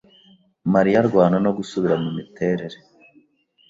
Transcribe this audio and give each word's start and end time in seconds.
Mariya 0.73 0.97
arwana 1.03 1.37
no 1.45 1.51
gusubira 1.57 1.95
mumiterere. 2.03 2.77